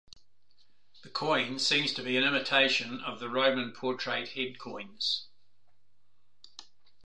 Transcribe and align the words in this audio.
The 1.03 1.09
coin 1.09 1.59
seems 1.59 1.93
to 1.93 2.01
be 2.01 2.17
an 2.17 2.23
imitation 2.23 3.01
of 3.01 3.19
the 3.19 3.29
Roman 3.29 3.71
portrait 3.71 4.29
head 4.29 4.57
coins. 4.57 5.27